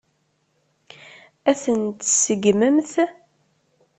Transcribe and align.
Ad 1.49 1.57
tent-tseggmemt? 1.61 2.93